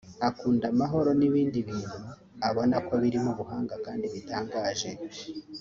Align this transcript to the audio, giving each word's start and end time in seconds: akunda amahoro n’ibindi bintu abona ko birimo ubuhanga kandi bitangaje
akunda 0.29 0.65
amahoro 0.73 1.09
n’ibindi 1.19 1.57
bintu 1.67 1.99
abona 2.47 2.75
ko 2.87 2.93
birimo 3.03 3.29
ubuhanga 3.33 3.75
kandi 3.85 4.05
bitangaje 4.13 4.91